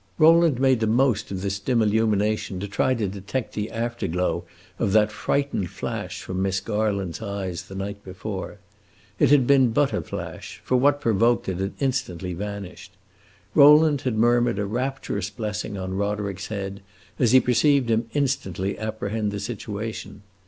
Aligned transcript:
Rowland 0.17 0.59
made 0.59 0.79
the 0.79 0.87
most 0.87 1.29
of 1.29 1.43
this 1.43 1.59
dim 1.59 1.79
illumination 1.79 2.59
to 2.59 2.67
try 2.67 2.95
to 2.95 3.07
detect 3.07 3.53
the 3.53 3.69
afterglow 3.69 4.43
of 4.79 4.93
that 4.93 5.11
frightened 5.11 5.69
flash 5.69 6.23
from 6.23 6.41
Miss 6.41 6.59
Garland's 6.59 7.21
eyes 7.21 7.65
the 7.67 7.75
night 7.75 8.03
before. 8.03 8.57
It 9.19 9.29
had 9.29 9.45
been 9.45 9.69
but 9.69 9.93
a 9.93 10.01
flash, 10.01 10.59
for 10.63 10.75
what 10.75 11.01
provoked 11.01 11.47
it 11.49 11.59
had 11.59 11.73
instantly 11.79 12.33
vanished. 12.33 12.93
Rowland 13.53 14.01
had 14.01 14.17
murmured 14.17 14.57
a 14.57 14.65
rapturous 14.65 15.29
blessing 15.29 15.77
on 15.77 15.93
Roderick's 15.93 16.47
head, 16.47 16.81
as 17.19 17.31
he 17.31 17.39
perceived 17.39 17.91
him 17.91 18.09
instantly 18.15 18.79
apprehend 18.79 19.29
the 19.29 19.39
situation. 19.39 20.23